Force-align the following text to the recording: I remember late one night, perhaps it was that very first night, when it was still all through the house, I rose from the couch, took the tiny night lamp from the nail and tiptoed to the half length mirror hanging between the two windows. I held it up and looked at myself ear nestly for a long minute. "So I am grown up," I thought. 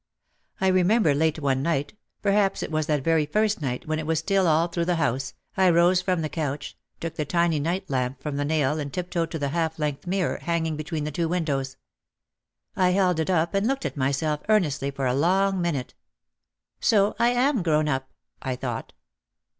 I 0.59 0.67
remember 0.69 1.13
late 1.13 1.37
one 1.37 1.61
night, 1.61 1.93
perhaps 2.23 2.63
it 2.63 2.71
was 2.71 2.87
that 2.87 3.03
very 3.03 3.27
first 3.27 3.61
night, 3.61 3.87
when 3.87 3.99
it 3.99 4.07
was 4.07 4.17
still 4.17 4.47
all 4.47 4.67
through 4.67 4.85
the 4.85 4.95
house, 4.95 5.35
I 5.55 5.69
rose 5.69 6.01
from 6.01 6.23
the 6.23 6.27
couch, 6.27 6.75
took 6.99 7.17
the 7.17 7.23
tiny 7.23 7.59
night 7.59 7.87
lamp 7.87 8.19
from 8.19 8.37
the 8.37 8.43
nail 8.43 8.79
and 8.79 8.91
tiptoed 8.91 9.29
to 9.29 9.37
the 9.37 9.49
half 9.49 9.77
length 9.77 10.07
mirror 10.07 10.37
hanging 10.41 10.75
between 10.75 11.03
the 11.03 11.11
two 11.11 11.29
windows. 11.29 11.77
I 12.75 12.93
held 12.93 13.19
it 13.19 13.29
up 13.29 13.53
and 13.53 13.67
looked 13.67 13.85
at 13.85 13.95
myself 13.95 14.41
ear 14.49 14.59
nestly 14.59 14.89
for 14.91 15.05
a 15.05 15.13
long 15.13 15.61
minute. 15.61 15.93
"So 16.79 17.15
I 17.19 17.27
am 17.29 17.61
grown 17.61 17.87
up," 17.87 18.09
I 18.41 18.55
thought. 18.55 18.93